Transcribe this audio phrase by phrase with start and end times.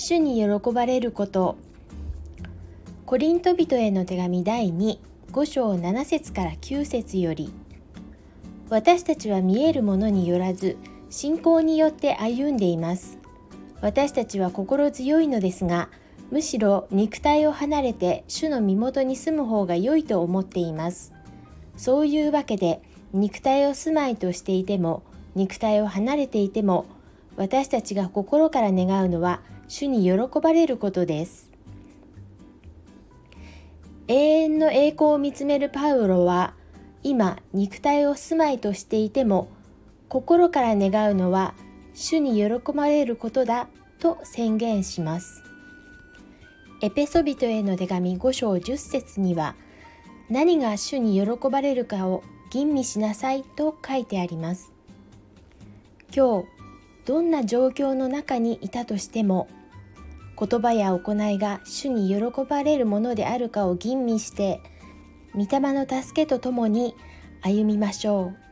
[0.00, 1.56] 主に喜ばれること。
[3.04, 7.52] コリント人への手紙第25章7節から9節より
[8.68, 10.76] 私たちは見えるものによらず
[11.10, 13.18] 信仰によって歩んでいます。
[13.80, 15.88] 私たちは心強いのですが
[16.30, 21.12] むしろ肉体を離れて主の身元に住む方が良いと思っています。
[21.76, 25.02] そういうわけで肉体を住まいとしていても
[25.34, 26.86] 肉体を離れていても
[27.36, 31.52] 私たちが心から願うのは主に喜ばれることです。
[34.08, 36.54] 永遠の栄光を見つめるパウロは
[37.02, 39.48] 今肉体を住まいとしていても
[40.08, 41.54] 心から願うのは
[41.94, 43.68] 主に喜ばれることだ
[44.00, 45.42] と宣言します。
[46.80, 49.56] エペソビトへの手紙5章10節には
[50.30, 54.72] 何が主に喜ばれるかを吟味しなさいと書いてあります。
[56.14, 56.57] 今日
[57.08, 59.48] どんな状況の中にいたとしても
[60.38, 64.60] 言葉や行いが主に喜ばれるものであるかを吟味して
[65.34, 66.94] 御霊の助けとともに
[67.40, 68.47] 歩みましょう。